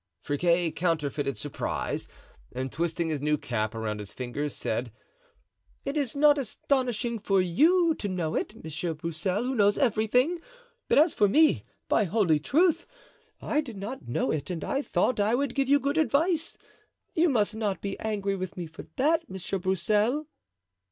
[0.19, 2.07] Friquet counterfeited surprise,
[2.51, 4.91] and twisting his new cap around in his fingers, said:
[5.85, 10.41] "It is not astonishing for you to know it, Monsieur Broussel, who knows everything;
[10.87, 12.87] but as for me, by holy truth,
[13.43, 16.57] I did not know it and I thought I would give you good advice;
[17.13, 20.25] you must not be angry with me for that, Monsieur Broussel."